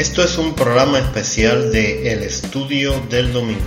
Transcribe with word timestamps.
Esto 0.00 0.22
es 0.22 0.38
un 0.38 0.54
programa 0.54 0.98
especial 0.98 1.72
de 1.72 2.10
El 2.10 2.22
Estudio 2.22 2.98
del 3.10 3.34
Domingo. 3.34 3.60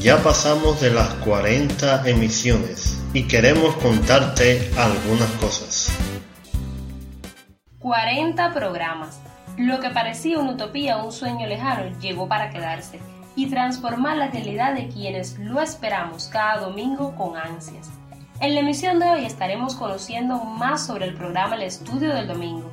Ya 0.00 0.20
pasamos 0.20 0.80
de 0.80 0.90
las 0.90 1.10
40 1.20 2.10
emisiones 2.10 3.00
y 3.12 3.28
queremos 3.28 3.76
contarte 3.76 4.68
algunas 4.76 5.30
cosas. 5.40 5.96
40 7.78 8.52
programas. 8.52 9.20
Lo 9.56 9.78
que 9.78 9.90
parecía 9.90 10.40
una 10.40 10.54
utopía 10.54 10.96
o 10.96 11.06
un 11.06 11.12
sueño 11.12 11.46
lejano 11.46 11.96
llegó 12.00 12.26
para 12.26 12.50
quedarse 12.50 12.98
y 13.36 13.46
transformar 13.46 14.16
la 14.16 14.32
realidad 14.32 14.74
de 14.74 14.88
quienes 14.88 15.38
lo 15.38 15.60
esperamos 15.60 16.26
cada 16.26 16.62
domingo 16.62 17.14
con 17.14 17.36
ansias. 17.36 17.92
En 18.40 18.54
la 18.54 18.60
emisión 18.60 18.98
de 18.98 19.06
hoy 19.06 19.24
estaremos 19.24 19.76
conociendo 19.76 20.42
más 20.42 20.84
sobre 20.84 21.04
el 21.04 21.14
programa 21.14 21.54
El 21.54 21.62
Estudio 21.62 22.12
del 22.12 22.26
Domingo. 22.26 22.72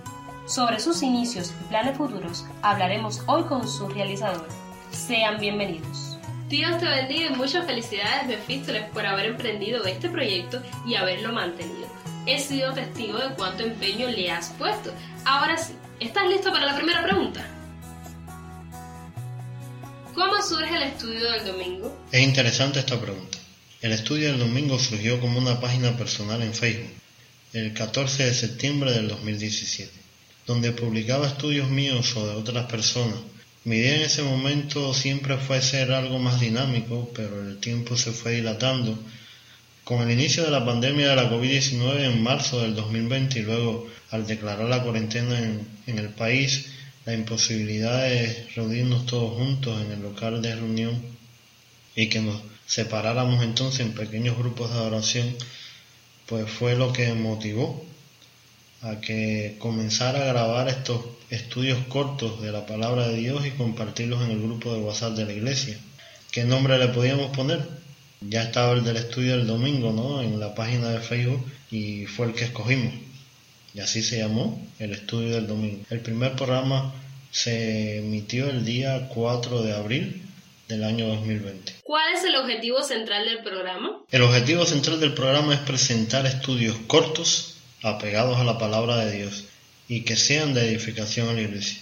Sobre 0.52 0.82
sus 0.82 1.02
inicios 1.02 1.54
y 1.62 1.70
planes 1.70 1.96
futuros 1.96 2.44
hablaremos 2.62 3.22
hoy 3.28 3.44
con 3.44 3.66
su 3.66 3.88
realizador. 3.88 4.50
Sean 4.92 5.40
bienvenidos. 5.40 6.18
Dios 6.50 6.78
te 6.78 6.90
bendiga 6.90 7.28
y 7.28 7.36
muchas 7.36 7.66
felicidades 7.66 8.28
Mefístoles 8.28 8.84
por 8.90 9.06
haber 9.06 9.28
emprendido 9.28 9.86
este 9.86 10.10
proyecto 10.10 10.62
y 10.86 10.96
haberlo 10.96 11.32
mantenido. 11.32 11.88
He 12.26 12.38
sido 12.38 12.74
testigo 12.74 13.18
de 13.18 13.34
cuánto 13.36 13.64
empeño 13.64 14.10
le 14.10 14.30
has 14.30 14.50
puesto. 14.50 14.94
Ahora 15.24 15.56
sí, 15.56 15.72
¿estás 16.02 16.28
listo 16.28 16.52
para 16.52 16.66
la 16.66 16.76
primera 16.76 17.02
pregunta? 17.02 17.48
¿Cómo 20.14 20.42
surge 20.42 20.76
el 20.76 20.84
estudio 20.84 21.32
del 21.32 21.48
domingo? 21.48 21.98
Es 22.12 22.22
interesante 22.22 22.80
esta 22.80 23.00
pregunta. 23.00 23.38
El 23.80 23.94
estudio 23.94 24.28
del 24.28 24.40
domingo 24.40 24.78
surgió 24.78 25.18
como 25.22 25.40
una 25.40 25.62
página 25.62 25.96
personal 25.96 26.42
en 26.42 26.54
Facebook 26.54 26.92
el 27.54 27.74
14 27.74 28.26
de 28.26 28.34
septiembre 28.34 28.92
del 28.94 29.10
2017, 29.10 29.92
donde 30.48 30.72
publicaba 30.72 31.28
estudios 31.28 31.70
míos 31.70 32.16
o 32.16 32.28
de 32.28 32.36
otras 32.36 32.66
personas. 32.66 33.20
Mi 33.64 33.76
idea 33.76 33.98
en 33.98 34.02
ese 34.02 34.24
momento 34.24 34.92
siempre 34.94 35.38
fue 35.38 35.62
ser 35.62 35.92
algo 35.92 36.18
más 36.18 36.40
dinámico, 36.40 37.12
pero 37.16 37.42
el 37.42 37.60
tiempo 37.60 37.96
se 37.96 38.12
fue 38.12 38.34
dilatando. 38.34 38.98
Con 39.84 40.02
el 40.02 40.10
inicio 40.12 40.44
de 40.44 40.50
la 40.52 40.66
pandemia 40.66 41.10
de 41.10 41.16
la 41.16 41.30
COVID-19 41.30 42.06
en 42.06 42.24
marzo 42.24 42.62
del 42.62 42.74
2020 42.76 43.40
y 43.40 43.44
luego 43.44 43.88
al 44.10 44.26
declarar 44.26 44.68
la 44.68 44.82
cuarentena 44.82 45.38
en, 45.40 46.00
el 46.00 46.10
país, 46.10 46.72
la 47.06 47.14
imposibilidad 47.14 48.02
de 48.02 48.48
reunirnos 48.56 49.06
todos 49.06 49.38
juntos 49.38 49.80
en 49.82 49.92
el 49.92 50.02
local 50.02 50.42
de 50.42 50.56
reunión 50.56 51.00
y 51.96 52.08
que 52.08 52.20
nos 52.20 52.42
separáramos 52.66 53.44
entonces 53.44 53.82
en 53.82 53.94
pequeños 53.94 54.38
grupos 54.38 54.72
de 54.72 54.78
adoración, 54.78 55.36
pues 56.26 56.50
fue 56.50 56.76
lo 56.76 56.94
que 56.94 57.14
motivó 57.14 57.86
a 58.82 59.00
que 59.00 59.56
comenzara 59.60 60.24
a 60.24 60.34
grabar 60.34 60.68
estos 60.68 61.02
estudios 61.30 61.80
cortos 61.88 62.42
de 62.42 62.52
la 62.52 62.66
palabra 62.66 63.08
de 63.08 63.18
Dios 63.18 63.46
y 63.46 63.52
compartirlos 63.52 64.24
en 64.24 64.32
el 64.32 64.42
grupo 64.42 64.74
de 64.74 64.82
WhatsApp 64.82 65.14
de 65.14 65.26
la 65.26 65.34
iglesia. 65.34 65.78
¿Qué 66.32 66.44
nombre 66.44 66.78
le 66.78 66.88
podíamos 66.88 67.36
poner? 67.36 67.60
Ya 68.22 68.44
estaba 68.44 68.74
el 68.74 68.84
del 68.84 68.98
estudio 68.98 69.38
del 69.38 69.48
domingo, 69.48 69.92
¿no? 69.92 70.22
En 70.22 70.40
la 70.40 70.56
página 70.56 70.90
de 70.90 71.00
Facebook 71.00 71.44
y 71.70 72.06
fue 72.06 72.28
el 72.28 72.34
que 72.34 72.46
escogimos. 72.46 72.94
Y 73.74 73.80
así 73.80 74.02
se 74.02 74.20
llamó 74.20 74.62
el 74.80 74.92
estudio 74.92 75.36
del 75.36 75.48
domingo. 75.48 75.84
El 75.90 76.02
primer 76.02 76.34
programa 76.34 76.94
se 77.32 78.00
emitió 78.00 78.50
el 78.50 78.66
día 78.66 79.08
4 79.14 79.62
de 79.62 79.74
abril 79.74 80.22
del 80.68 80.84
año 80.84 81.08
2020. 81.08 81.76
¿Cuál 81.84 82.14
es 82.14 82.24
el 82.24 82.36
objetivo 82.36 82.84
central 82.84 83.26
del 83.26 83.44
programa? 83.44 84.02
El 84.10 84.22
objetivo 84.24 84.66
central 84.66 85.00
del 85.00 85.14
programa 85.14 85.54
es 85.54 85.60
presentar 85.62 86.26
estudios 86.26 86.76
cortos, 86.88 87.58
apegados 87.82 88.38
a 88.40 88.44
la 88.44 88.58
palabra 88.58 88.98
de 88.98 89.18
Dios 89.18 89.46
y 89.88 90.02
que 90.02 90.16
sean 90.16 90.54
de 90.54 90.68
edificación 90.70 91.30
a 91.30 91.34
la 91.34 91.42
iglesia. 91.42 91.82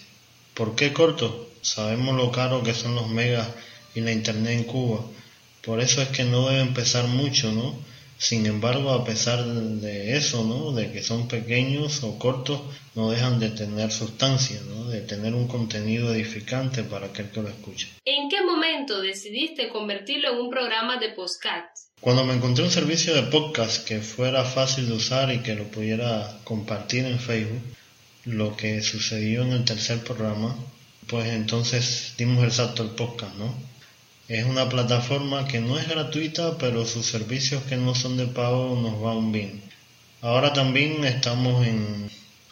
¿Por 0.54 0.76
qué 0.76 0.94
cortos? 0.94 1.48
Sabemos 1.62 2.16
lo 2.16 2.32
caro 2.32 2.64
que 2.64 2.74
son 2.74 2.96
los 2.96 3.10
megas 3.10 3.48
y 3.96 4.02
la 4.02 4.12
internet 4.12 4.54
en 4.54 4.64
Cuba. 4.64 5.06
Por 5.62 5.82
eso 5.82 6.02
es 6.02 6.10
que 6.10 6.24
no 6.24 6.50
debe 6.50 6.62
empezar 6.62 7.08
mucho, 7.08 7.52
¿no? 7.52 7.76
Sin 8.18 8.46
embargo, 8.46 8.92
a 8.92 9.06
pesar 9.06 9.46
de 9.46 10.18
eso, 10.18 10.44
¿no? 10.44 10.74
De 10.74 10.92
que 10.92 11.04
son 11.04 11.30
pequeños 11.30 12.04
o 12.04 12.20
cortos, 12.20 12.62
no 12.94 13.12
dejan 13.12 13.40
de 13.40 13.50
tener 13.50 13.92
sustancia, 13.92 14.60
¿no? 14.68 14.90
De 14.90 15.02
tener 15.02 15.34
un 15.34 15.48
contenido 15.48 16.14
edificante 16.14 16.84
para 16.84 17.08
aquel 17.08 17.32
que 17.32 17.42
lo 17.42 17.48
escuche. 17.48 17.88
¿En 18.04 18.28
qué 18.28 18.44
momento 18.44 19.00
decidiste 19.02 19.70
convertirlo 19.70 20.34
en 20.34 20.40
un 20.40 20.50
programa 20.50 20.98
de 20.98 21.10
podcast? 21.10 21.89
Cuando 22.02 22.26
me 22.26 22.34
encontré 22.34 22.64
un 22.64 22.72
servicio 22.72 23.14
de 23.14 23.24
podcast 23.24 23.86
que 23.86 24.02
fuera 24.02 24.44
fácil 24.46 24.88
de 24.88 24.94
usar 24.94 25.34
y 25.34 25.40
que 25.40 25.56
lo 25.56 25.66
pudiera 25.66 26.38
compartir 26.44 27.06
en 27.06 27.20
Facebook, 27.20 27.62
lo 28.26 28.56
que 28.56 28.82
sucedió 28.82 29.44
en 29.44 29.52
el 29.52 29.66
tercer 29.66 30.00
programa, 30.00 30.56
pues 31.08 31.28
entonces 31.28 32.14
dimos 32.18 32.44
el 32.44 32.52
salto 32.52 32.84
al 32.84 32.96
podcast, 32.96 33.36
¿no? 33.36 33.54
Es 34.28 34.46
una 34.46 34.70
plataforma 34.70 35.48
que 35.48 35.60
no 35.60 35.80
es 35.80 35.88
gratuita, 35.88 36.58
pero 36.58 36.86
sus 36.86 37.06
servicios 37.06 37.64
que 37.64 37.78
no 37.78 37.96
son 37.96 38.18
de 38.18 38.28
pago 38.28 38.80
nos 38.82 39.02
van 39.02 39.32
bien. 39.32 39.62
Ahora 40.22 40.54
también 40.54 41.04
estamos 41.04 41.66
en 41.66 42.10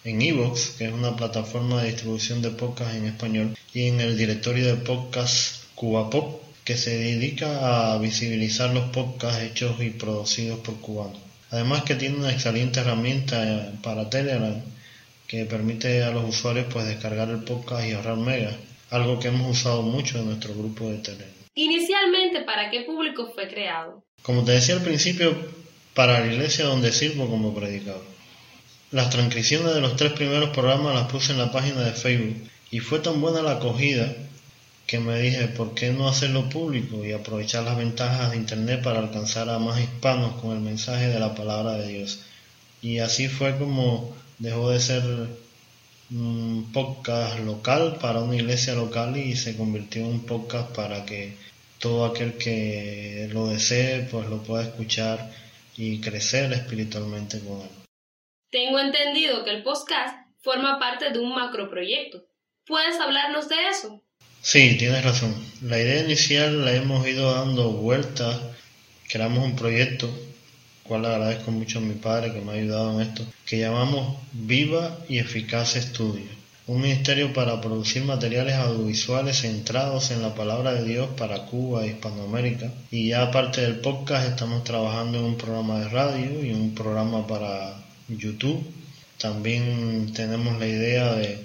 en 0.08 0.22
Evox, 0.22 0.70
que 0.78 0.86
es 0.86 0.94
una 0.94 1.18
plataforma 1.18 1.82
de 1.82 1.90
distribución 1.90 2.42
de 2.42 2.52
podcast 2.52 2.96
en 2.96 3.08
español, 3.08 3.58
y 3.74 3.88
en 3.88 4.00
el 4.00 4.18
directorio 4.18 4.66
de 4.66 4.76
podcast 4.76 5.64
CubaPop, 5.76 6.47
que 6.68 6.76
se 6.76 6.98
dedica 6.98 7.94
a 7.94 7.98
visibilizar 7.98 8.74
los 8.74 8.90
podcasts 8.90 9.42
hechos 9.42 9.82
y 9.82 9.90
producidos 9.90 10.60
por 10.60 10.76
cubanos. 10.82 11.22
Además 11.50 11.84
que 11.84 11.96
tiene 11.96 12.18
una 12.18 12.34
excelente 12.34 12.82
herramienta 12.82 13.72
para 13.82 14.10
Telegram 14.10 14.62
que 15.28 15.46
permite 15.46 16.04
a 16.04 16.12
los 16.12 16.28
usuarios 16.28 16.66
pues 16.70 16.86
descargar 16.86 17.30
el 17.30 17.46
podcast 17.46 17.88
y 17.88 17.94
ahorrar 17.94 18.18
megas, 18.18 18.56
algo 18.90 19.18
que 19.18 19.30
hemos 19.30 19.50
usado 19.50 19.82
mucho 19.82 20.20
en 20.20 20.26
nuestro 20.26 20.54
grupo 20.56 20.90
de 20.90 20.98
Telegram. 20.98 21.34
Inicialmente, 21.56 22.42
¿para 22.42 22.70
qué 22.70 22.82
público 22.82 23.32
fue 23.34 23.48
creado? 23.48 24.04
Como 24.22 24.44
te 24.44 24.52
decía 24.52 24.76
al 24.76 24.84
principio, 24.84 25.38
para 25.94 26.20
la 26.20 26.34
iglesia 26.34 26.66
donde 26.66 26.92
sirvo 26.92 27.30
como 27.30 27.56
predicador. 27.56 28.04
Las 28.92 29.10
transcripciones 29.10 29.74
de 29.74 29.80
los 29.80 29.96
tres 29.96 30.12
primeros 30.12 30.50
programas 30.50 30.96
las 30.96 31.10
puse 31.10 31.32
en 31.32 31.38
la 31.38 31.50
página 31.50 31.84
de 31.84 31.94
Facebook 31.94 32.36
y 32.72 32.80
fue 32.80 33.00
tan 33.00 33.22
buena 33.22 33.42
la 33.42 33.54
acogida 33.54 34.14
que 34.88 35.00
me 35.00 35.20
dije, 35.20 35.50
¿por 35.50 35.76
qué 35.76 35.92
no 35.92 36.08
hacerlo 36.08 36.48
público 36.50 37.04
y 37.06 37.12
aprovechar 37.12 37.64
las 37.64 37.78
ventajas 37.78 38.32
de 38.32 38.38
Internet 38.38 38.82
para 38.82 39.00
alcanzar 39.00 39.50
a 39.50 39.60
más 39.60 39.82
hispanos 39.82 40.42
con 40.42 40.54
el 40.54 40.62
mensaje 40.62 41.10
de 41.10 41.20
la 41.20 41.36
palabra 41.36 41.74
de 41.74 41.88
Dios? 41.90 42.24
Y 42.82 43.00
así 43.00 43.28
fue 43.28 43.58
como 43.58 44.16
dejó 44.40 44.70
de 44.70 44.80
ser 44.80 45.04
un 46.10 46.70
podcast 46.72 47.40
local 47.40 47.98
para 48.00 48.22
una 48.22 48.38
iglesia 48.38 48.76
local 48.76 49.18
y 49.18 49.36
se 49.36 49.58
convirtió 49.58 50.04
en 50.04 50.08
un 50.08 50.26
podcast 50.26 50.74
para 50.74 51.06
que 51.06 51.36
todo 51.80 52.06
aquel 52.06 52.38
que 52.38 53.30
lo 53.34 53.48
desee 53.48 54.08
pues 54.10 54.30
lo 54.30 54.42
pueda 54.42 54.64
escuchar 54.64 55.32
y 55.76 56.00
crecer 56.00 56.54
espiritualmente 56.54 57.42
con 57.42 57.62
él. 57.62 57.70
Tengo 58.50 58.80
entendido 58.80 59.44
que 59.44 59.50
el 59.50 59.64
podcast 59.64 60.16
forma 60.40 60.80
parte 60.80 61.12
de 61.12 61.20
un 61.20 61.36
macroproyecto. 61.36 62.24
¿Puedes 62.66 62.98
hablarnos 63.02 63.50
de 63.50 63.68
eso? 63.68 64.02
Sí, 64.42 64.78
tienes 64.78 65.04
razón. 65.04 65.36
La 65.62 65.78
idea 65.80 66.04
inicial 66.04 66.64
la 66.64 66.74
hemos 66.74 67.06
ido 67.08 67.34
dando 67.34 67.72
vueltas. 67.72 68.38
Creamos 69.10 69.44
un 69.44 69.56
proyecto, 69.56 70.10
cual 70.84 71.06
agradezco 71.06 71.52
mucho 71.52 71.80
a 71.80 71.82
mi 71.82 71.96
padre 71.96 72.34
que 72.34 72.42
me 72.42 72.52
ha 72.52 72.56
ayudado 72.56 73.00
en 73.00 73.08
esto, 73.08 73.26
que 73.46 73.60
llamamos 73.60 74.18
Viva 74.32 75.00
y 75.10 75.20
Eficaz 75.20 75.76
Estudio. 75.76 76.26
Un 76.66 76.82
ministerio 76.82 77.34
para 77.34 77.62
producir 77.62 78.04
materiales 78.04 78.56
audiovisuales 78.56 79.38
centrados 79.42 80.12
en 80.12 80.22
la 80.22 80.36
palabra 80.36 80.74
de 80.74 80.86
Dios 80.86 81.10
para 81.18 81.46
Cuba 81.46 81.86
e 81.86 81.90
Hispanoamérica. 81.90 82.72
Y 82.92 83.10
ya 83.10 83.24
aparte 83.24 83.62
del 83.62 83.80
podcast 83.80 84.30
estamos 84.30 84.64
trabajando 84.64 85.18
en 85.18 85.26
un 85.26 85.38
programa 85.38 85.80
de 85.80 85.90
radio 85.90 86.46
y 86.46 86.52
un 86.52 86.74
programa 86.76 87.26
para 87.26 87.84
YouTube. 88.10 88.66
También 89.18 90.12
tenemos 90.14 90.60
la 90.60 90.68
idea 90.68 91.14
de, 91.14 91.40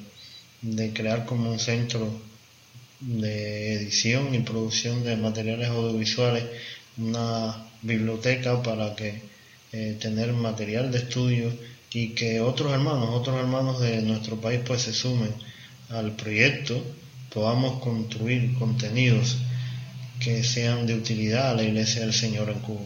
de 0.61 0.93
crear 0.93 1.25
como 1.25 1.51
un 1.51 1.59
centro 1.61 2.32
de 3.03 3.75
edición 3.75 4.35
y 4.35 4.41
producción 4.41 5.05
de 5.05 5.17
materiales 5.17 5.69
audiovisuales, 5.69 6.45
una 6.97 7.67
biblioteca 7.83 8.63
para 8.63 8.95
que 8.95 9.23
eh, 9.73 9.97
tener 10.01 10.33
material 10.33 10.93
de 10.93 10.99
estudio 10.99 11.53
y 11.93 12.11
que 12.11 12.41
otros 12.41 12.73
hermanos, 12.73 13.09
otros 13.11 13.37
hermanos 13.37 13.81
de 13.81 14.03
nuestro 14.03 14.41
país 14.41 14.61
pues 14.67 14.83
se 14.83 14.93
sumen 14.93 15.35
al 15.91 16.13
proyecto, 16.13 16.83
podamos 17.33 17.83
construir 17.83 18.55
contenidos 18.59 19.37
que 20.23 20.45
sean 20.45 20.87
de 20.87 20.95
utilidad 20.95 21.51
a 21.51 21.55
la 21.55 21.65
Iglesia 21.65 22.03
del 22.03 22.13
Señor 22.13 22.49
en 22.51 22.61
Cuba. 22.61 22.85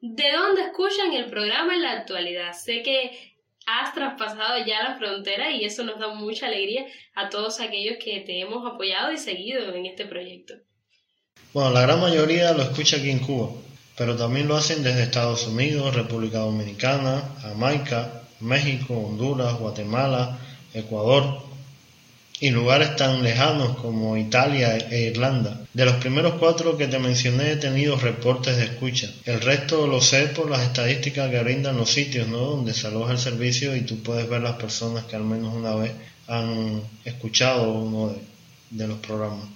¿De 0.00 0.32
dónde 0.32 0.62
escuchan 0.62 1.12
el 1.12 1.30
programa 1.30 1.74
en 1.74 1.82
la 1.82 1.92
actualidad? 1.92 2.52
Sé 2.54 2.82
que 2.82 3.31
has 3.66 3.94
traspasado 3.94 4.64
ya 4.66 4.82
la 4.82 4.96
frontera 4.96 5.50
y 5.50 5.64
eso 5.64 5.84
nos 5.84 5.98
da 5.98 6.08
mucha 6.08 6.46
alegría 6.46 6.86
a 7.14 7.28
todos 7.28 7.60
aquellos 7.60 7.96
que 8.02 8.20
te 8.20 8.40
hemos 8.40 8.66
apoyado 8.70 9.12
y 9.12 9.18
seguido 9.18 9.74
en 9.74 9.86
este 9.86 10.06
proyecto. 10.06 10.54
Bueno, 11.52 11.70
la 11.70 11.82
gran 11.82 12.00
mayoría 12.00 12.52
lo 12.52 12.62
escucha 12.62 12.96
aquí 12.96 13.10
en 13.10 13.18
Cuba, 13.18 13.50
pero 13.96 14.16
también 14.16 14.48
lo 14.48 14.56
hacen 14.56 14.82
desde 14.82 15.02
Estados 15.02 15.46
Unidos, 15.46 15.94
República 15.94 16.38
Dominicana, 16.38 17.22
Jamaica, 17.42 18.22
México, 18.40 18.94
Honduras, 18.94 19.58
Guatemala, 19.58 20.38
Ecuador 20.74 21.51
y 22.42 22.50
lugares 22.50 22.96
tan 22.96 23.22
lejanos 23.22 23.76
como 23.76 24.16
Italia 24.16 24.76
e 24.76 25.12
Irlanda. 25.12 25.60
De 25.72 25.84
los 25.84 25.94
primeros 25.98 26.34
cuatro 26.40 26.76
que 26.76 26.88
te 26.88 26.98
mencioné 26.98 27.52
he 27.52 27.56
tenido 27.56 27.94
reportes 27.94 28.56
de 28.56 28.64
escucha. 28.64 29.08
El 29.24 29.40
resto 29.40 29.86
lo 29.86 30.00
sé 30.00 30.26
por 30.26 30.50
las 30.50 30.62
estadísticas 30.62 31.30
que 31.30 31.40
brindan 31.40 31.76
los 31.76 31.88
sitios 31.88 32.26
¿no? 32.26 32.38
donde 32.38 32.74
se 32.74 32.88
aloja 32.88 33.12
el 33.12 33.18
servicio 33.18 33.76
y 33.76 33.82
tú 33.82 34.02
puedes 34.02 34.28
ver 34.28 34.40
las 34.40 34.56
personas 34.56 35.04
que 35.04 35.14
al 35.14 35.22
menos 35.22 35.54
una 35.54 35.76
vez 35.76 35.92
han 36.26 36.82
escuchado 37.04 37.74
uno 37.74 38.12
de, 38.70 38.86
los 38.88 38.98
programas. 38.98 39.46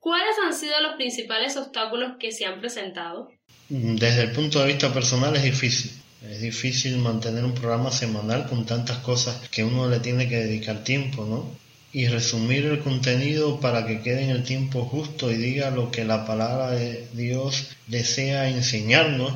¿Cuáles 0.00 0.34
han 0.44 0.52
sido 0.52 0.80
los 0.80 0.96
principales 0.96 1.56
obstáculos 1.56 2.14
que 2.18 2.32
se 2.32 2.44
han 2.44 2.58
presentado? 2.58 3.30
Desde 3.68 4.22
el 4.22 4.32
punto 4.32 4.58
de 4.58 4.66
vista 4.66 4.92
personal 4.92 5.36
es 5.36 5.44
difícil. 5.44 5.92
Es 6.28 6.40
difícil 6.40 6.98
mantener 6.98 7.44
un 7.44 7.54
programa 7.54 7.92
semanal 7.92 8.48
con 8.48 8.66
tantas 8.66 8.98
cosas 8.98 9.48
que 9.48 9.62
uno 9.62 9.88
le 9.88 10.00
tiene 10.00 10.28
que 10.28 10.38
dedicar 10.38 10.82
tiempo, 10.82 11.24
¿no? 11.24 11.65
Y 11.92 12.08
resumir 12.08 12.66
el 12.66 12.80
contenido 12.80 13.60
para 13.60 13.86
que 13.86 14.02
quede 14.02 14.24
en 14.24 14.30
el 14.30 14.44
tiempo 14.44 14.84
justo 14.84 15.30
y 15.30 15.36
diga 15.36 15.70
lo 15.70 15.90
que 15.90 16.04
la 16.04 16.26
palabra 16.26 16.70
de 16.72 17.08
Dios 17.14 17.68
desea 17.86 18.48
enseñarnos. 18.48 19.32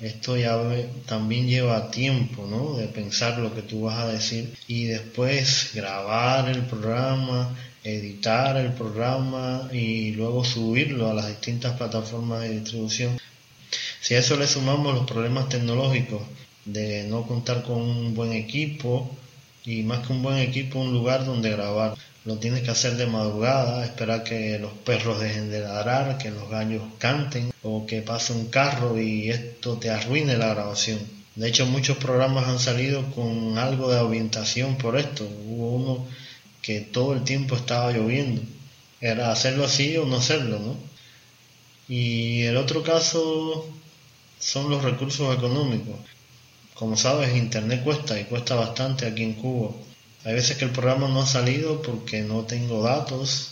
Esto 0.00 0.36
ya 0.38 0.58
también 1.04 1.46
lleva 1.46 1.90
tiempo, 1.90 2.46
¿no? 2.46 2.78
De 2.78 2.86
pensar 2.86 3.38
lo 3.38 3.54
que 3.54 3.60
tú 3.60 3.82
vas 3.82 3.98
a 3.98 4.08
decir 4.08 4.54
y 4.66 4.84
después 4.84 5.72
grabar 5.74 6.48
el 6.48 6.62
programa, 6.62 7.54
editar 7.84 8.56
el 8.56 8.72
programa 8.72 9.68
y 9.72 10.12
luego 10.12 10.42
subirlo 10.44 11.10
a 11.10 11.14
las 11.14 11.28
distintas 11.28 11.76
plataformas 11.76 12.42
de 12.42 12.60
distribución. 12.60 13.18
Si 14.00 14.14
a 14.14 14.18
eso 14.20 14.36
le 14.36 14.46
sumamos 14.46 14.94
los 14.94 15.06
problemas 15.06 15.50
tecnológicos 15.50 16.22
de 16.64 17.04
no 17.04 17.26
contar 17.26 17.62
con 17.62 17.82
un 17.82 18.14
buen 18.14 18.32
equipo, 18.32 19.14
y 19.64 19.82
más 19.82 20.06
que 20.06 20.12
un 20.12 20.22
buen 20.22 20.38
equipo, 20.38 20.80
un 20.80 20.92
lugar 20.92 21.24
donde 21.24 21.50
grabar. 21.50 21.94
Lo 22.24 22.36
tienes 22.36 22.62
que 22.62 22.70
hacer 22.70 22.96
de 22.96 23.06
madrugada, 23.06 23.84
esperar 23.84 24.24
que 24.24 24.58
los 24.58 24.72
perros 24.72 25.20
dejen 25.20 25.50
de 25.50 25.60
ladrar, 25.60 26.18
que 26.18 26.30
los 26.30 26.50
gallos 26.50 26.82
canten 26.98 27.50
o 27.62 27.86
que 27.86 28.02
pase 28.02 28.32
un 28.32 28.46
carro 28.46 29.00
y 29.00 29.30
esto 29.30 29.78
te 29.78 29.90
arruine 29.90 30.36
la 30.36 30.48
grabación. 30.48 30.98
De 31.34 31.48
hecho, 31.48 31.64
muchos 31.66 31.96
programas 31.96 32.48
han 32.48 32.58
salido 32.58 33.10
con 33.12 33.56
algo 33.56 33.90
de 33.90 33.98
ambientación 33.98 34.76
por 34.76 34.98
esto. 34.98 35.24
Hubo 35.46 35.76
uno 35.76 36.06
que 36.60 36.80
todo 36.80 37.14
el 37.14 37.24
tiempo 37.24 37.56
estaba 37.56 37.92
lloviendo. 37.92 38.42
Era 39.00 39.32
hacerlo 39.32 39.64
así 39.64 39.96
o 39.96 40.04
no 40.04 40.16
hacerlo, 40.16 40.58
¿no? 40.58 40.76
Y 41.88 42.42
el 42.42 42.56
otro 42.56 42.82
caso 42.82 43.66
son 44.38 44.70
los 44.70 44.82
recursos 44.84 45.34
económicos. 45.36 45.96
Como 46.80 46.96
sabes, 46.96 47.36
Internet 47.36 47.84
cuesta 47.84 48.18
y 48.18 48.24
cuesta 48.24 48.54
bastante 48.54 49.04
aquí 49.04 49.22
en 49.22 49.34
Cuba. 49.34 49.72
Hay 50.24 50.32
veces 50.32 50.56
que 50.56 50.64
el 50.64 50.70
programa 50.70 51.08
no 51.08 51.20
ha 51.20 51.26
salido 51.26 51.82
porque 51.82 52.22
no 52.22 52.44
tengo 52.46 52.82
datos 52.82 53.50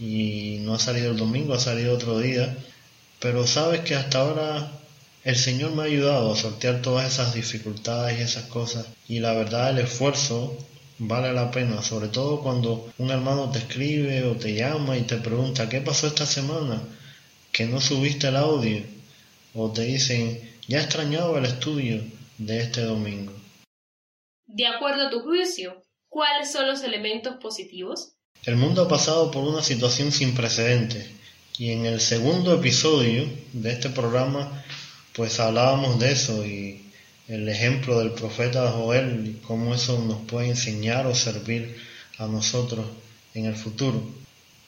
y 0.00 0.58
no 0.62 0.74
ha 0.74 0.80
salido 0.80 1.12
el 1.12 1.16
domingo, 1.16 1.54
ha 1.54 1.60
salido 1.60 1.94
otro 1.94 2.18
día. 2.18 2.58
Pero 3.20 3.46
sabes 3.46 3.82
que 3.82 3.94
hasta 3.94 4.18
ahora 4.18 4.72
el 5.22 5.36
Señor 5.36 5.70
me 5.70 5.82
ha 5.82 5.84
ayudado 5.84 6.32
a 6.32 6.36
sortear 6.36 6.82
todas 6.82 7.06
esas 7.06 7.32
dificultades 7.32 8.18
y 8.18 8.22
esas 8.22 8.46
cosas. 8.46 8.86
Y 9.06 9.20
la 9.20 9.34
verdad 9.34 9.70
el 9.70 9.78
esfuerzo 9.78 10.58
vale 10.98 11.32
la 11.32 11.52
pena, 11.52 11.80
sobre 11.80 12.08
todo 12.08 12.40
cuando 12.40 12.92
un 12.98 13.12
hermano 13.12 13.52
te 13.52 13.60
escribe 13.60 14.24
o 14.24 14.32
te 14.32 14.54
llama 14.56 14.98
y 14.98 15.02
te 15.02 15.18
pregunta 15.18 15.68
¿qué 15.68 15.80
pasó 15.80 16.08
esta 16.08 16.26
semana? 16.26 16.82
Que 17.52 17.66
no 17.66 17.80
subiste 17.80 18.26
el 18.26 18.36
audio. 18.36 18.82
O 19.54 19.70
te 19.70 19.82
dicen 19.82 20.40
ya 20.66 20.80
extrañaba 20.80 21.38
el 21.38 21.44
estudio 21.44 22.17
de 22.38 22.60
este 22.60 22.82
domingo. 22.82 23.32
De 24.46 24.66
acuerdo 24.66 25.08
a 25.08 25.10
tu 25.10 25.20
juicio, 25.20 25.82
¿cuáles 26.08 26.50
son 26.50 26.66
los 26.66 26.82
elementos 26.82 27.36
positivos? 27.36 28.14
El 28.44 28.56
mundo 28.56 28.82
ha 28.82 28.88
pasado 28.88 29.30
por 29.30 29.44
una 29.44 29.62
situación 29.62 30.12
sin 30.12 30.34
precedentes 30.34 31.10
y 31.58 31.72
en 31.72 31.86
el 31.86 32.00
segundo 32.00 32.54
episodio 32.54 33.28
de 33.52 33.72
este 33.72 33.90
programa 33.90 34.64
pues 35.12 35.40
hablábamos 35.40 35.98
de 35.98 36.12
eso 36.12 36.46
y 36.46 36.92
el 37.26 37.48
ejemplo 37.48 37.98
del 37.98 38.12
profeta 38.12 38.70
Joel 38.70 39.26
y 39.26 39.32
cómo 39.44 39.74
eso 39.74 39.98
nos 39.98 40.20
puede 40.22 40.48
enseñar 40.48 41.06
o 41.06 41.14
servir 41.14 41.76
a 42.18 42.26
nosotros 42.26 42.86
en 43.34 43.46
el 43.46 43.56
futuro. 43.56 44.00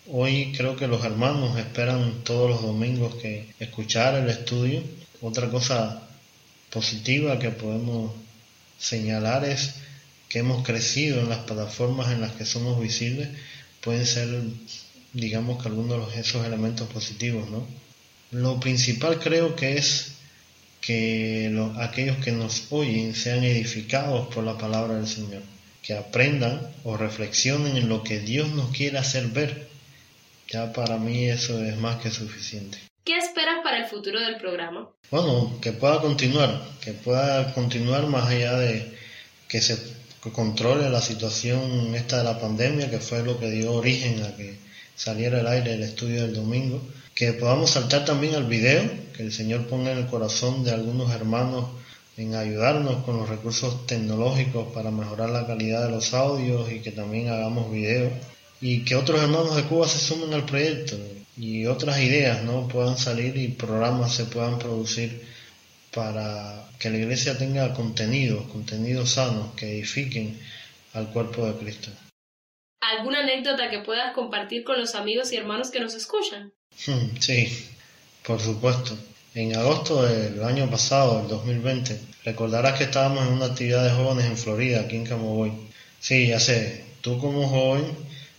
Hoy 0.09 0.53
creo 0.57 0.75
que 0.77 0.89
los 0.89 1.05
hermanos 1.05 1.57
esperan 1.57 2.25
todos 2.25 2.51
los 2.51 2.63
domingos 2.63 3.15
que 3.15 3.55
escuchar 3.61 4.17
el 4.17 4.29
estudio. 4.29 4.83
Otra 5.21 5.49
cosa 5.49 6.10
positiva 6.71 7.39
que 7.39 7.51
podemos 7.51 8.13
señalar 8.79 9.45
es 9.45 9.75
que 10.29 10.39
hemos 10.39 10.65
crecido 10.65 11.21
en 11.21 11.29
las 11.29 11.41
plataformas 11.41 12.13
en 12.13 12.21
las 12.21 12.33
que 12.33 12.47
somos 12.47 12.81
visibles, 12.81 13.29
pueden 13.81 14.07
ser, 14.07 14.29
digamos 15.13 15.61
que 15.61 15.69
algunos 15.69 16.15
de 16.15 16.21
esos 16.21 16.47
elementos 16.47 16.89
positivos, 16.89 17.51
¿no? 17.51 17.67
Lo 18.31 18.61
principal 18.61 19.19
creo 19.19 19.57
que 19.57 19.77
es 19.77 20.13
que 20.81 21.53
aquellos 21.79 22.17
que 22.25 22.33
nos 22.33 22.69
oyen 22.71 23.15
sean 23.15 23.45
edificados 23.45 24.33
por 24.33 24.45
la 24.45 24.57
palabra 24.57 24.95
del 24.95 25.09
Señor, 25.09 25.43
que 25.83 25.95
aprendan 25.95 26.61
o 26.85 26.97
reflexionen 26.97 27.77
en 27.77 27.89
lo 27.89 28.05
que 28.05 28.21
Dios 28.21 28.51
nos 28.55 28.71
quiere 28.71 28.99
hacer 28.99 29.27
ver. 29.29 29.69
Ya 30.49 30.73
para 30.73 30.97
mí 30.97 31.25
eso 31.25 31.63
es 31.65 31.77
más 31.77 32.01
que 32.01 32.11
suficiente. 32.11 32.90
¿Qué 33.05 33.17
esperas 33.17 33.61
para 33.65 33.79
el 33.79 33.87
futuro 33.87 34.21
del 34.21 34.37
programa? 34.37 34.91
Bueno, 35.11 35.59
que 35.63 35.73
pueda 35.73 36.01
continuar, 36.01 36.63
que 36.83 36.93
pueda 36.93 37.53
continuar 37.55 38.07
más 38.07 38.29
allá 38.29 38.59
de 38.59 38.95
que 39.49 39.61
se 39.63 39.79
controle 40.33 40.91
la 40.91 41.01
situación 41.01 41.95
esta 41.95 42.19
de 42.19 42.25
la 42.25 42.39
pandemia, 42.39 42.91
que 42.91 42.99
fue 42.99 43.23
lo 43.23 43.39
que 43.41 43.51
dio 43.51 43.73
origen 43.73 44.23
a 44.23 44.37
que 44.37 44.59
saliera 44.95 45.41
al 45.41 45.47
aire 45.47 45.75
el 45.75 45.83
estudio 45.83 46.23
del 46.23 46.35
domingo, 46.35 46.83
que 47.15 47.33
podamos 47.33 47.71
saltar 47.71 48.05
también 48.05 48.35
al 48.35 48.45
video, 48.45 48.83
que 49.17 49.23
el 49.23 49.33
Señor 49.33 49.67
ponga 49.67 49.93
en 49.93 49.99
el 49.99 50.07
corazón 50.07 50.63
de 50.63 50.73
algunos 50.73 51.11
hermanos 51.11 51.67
en 52.19 52.35
ayudarnos 52.35 53.03
con 53.05 53.17
los 53.17 53.29
recursos 53.31 53.87
tecnológicos 53.87 54.73
para 54.75 54.91
mejorar 54.91 55.31
la 55.31 55.47
calidad 55.47 55.87
de 55.87 55.91
los 55.91 56.13
audios 56.13 56.71
y 56.71 56.81
que 56.81 56.93
también 56.93 57.29
hagamos 57.31 57.73
videos 57.73 58.13
y 58.61 58.85
que 58.85 58.95
otros 58.95 59.23
hermanos 59.23 59.57
de 59.57 59.65
Cuba 59.65 59.89
se 59.89 59.99
sumen 59.99 60.35
al 60.35 60.45
proyecto 60.45 60.97
y 61.41 61.65
otras 61.65 61.99
ideas 62.01 62.43
no 62.43 62.69
puedan 62.69 62.99
salir 62.99 63.35
y 63.39 63.49
programas 63.49 64.15
se 64.15 64.27
puedan 64.27 64.59
producir 64.59 65.27
para 65.91 66.69
que 66.79 66.91
la 66.91 66.99
iglesia 66.99 67.39
tenga 67.39 67.73
contenidos, 67.73 68.47
contenidos 68.53 69.13
sanos 69.13 69.55
que 69.55 69.79
edifiquen 69.79 70.39
al 70.93 71.11
cuerpo 71.11 71.47
de 71.47 71.59
Cristo. 71.59 71.91
¿Alguna 72.83 73.21
anécdota 73.21 73.71
que 73.71 73.79
puedas 73.79 74.13
compartir 74.13 74.65
con 74.65 74.79
los 74.79 74.95
amigos 74.95 75.33
y 75.33 75.37
hermanos 75.37 75.71
que 75.71 75.81
nos 75.81 75.95
escuchan? 75.95 76.53
Hmm, 76.87 77.17
sí, 77.19 77.71
por 78.27 78.39
supuesto. 78.39 78.99
En 79.35 79.57
agosto 79.57 80.03
del 80.03 80.45
año 80.45 80.69
pasado, 80.69 81.21
el 81.21 81.29
2020, 81.29 82.01
recordarás 82.25 82.77
que 82.77 82.85
estábamos 82.85 83.27
en 83.27 83.33
una 83.33 83.47
actividad 83.47 83.85
de 83.85 83.93
jóvenes 83.93 84.27
en 84.27 84.37
Florida, 84.37 84.81
aquí 84.81 84.97
en 84.97 85.07
Camagüey. 85.07 85.53
Sí, 86.01 86.29
ya 86.29 86.39
sé, 86.39 86.85
tú 87.01 87.19
como 87.19 87.49
joven 87.49 87.87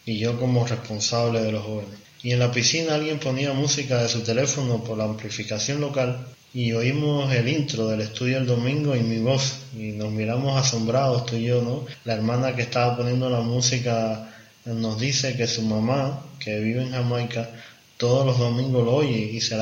y 0.05 0.19
yo 0.19 0.39
como 0.39 0.67
responsable 0.67 1.41
de 1.41 1.51
los 1.51 1.63
jóvenes. 1.63 2.00
Y 2.23 2.31
en 2.31 2.39
la 2.39 2.51
piscina 2.51 2.95
alguien 2.95 3.19
ponía 3.19 3.53
música 3.53 4.01
de 4.01 4.09
su 4.09 4.21
teléfono 4.21 4.83
por 4.83 4.97
la 4.97 5.05
amplificación 5.05 5.81
local 5.81 6.25
y 6.53 6.73
oímos 6.73 7.33
el 7.33 7.47
intro 7.47 7.87
del 7.87 8.01
estudio 8.01 8.37
el 8.37 8.45
domingo 8.45 8.95
y 8.95 8.99
mi 8.99 9.19
voz 9.19 9.59
y 9.73 9.93
nos 9.93 10.11
miramos 10.11 10.57
asombrados 10.57 11.25
tú 11.25 11.35
y 11.35 11.45
yo, 11.45 11.61
¿no? 11.61 11.85
La 12.03 12.13
hermana 12.13 12.55
que 12.55 12.61
estaba 12.63 12.97
poniendo 12.97 13.29
la 13.29 13.41
música 13.41 14.29
nos 14.65 14.99
dice 14.99 15.35
que 15.35 15.47
su 15.47 15.63
mamá, 15.63 16.23
que 16.39 16.59
vive 16.59 16.83
en 16.83 16.91
Jamaica, 16.91 17.49
todos 17.97 18.25
los 18.25 18.37
domingos 18.37 18.83
lo 18.83 18.95
oye 18.95 19.17
y 19.17 19.41
se, 19.41 19.55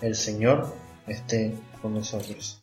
El 0.00 0.14
Señor 0.14 0.72
esté 1.06 1.54
con 1.82 1.94
nosotros. 1.94 2.54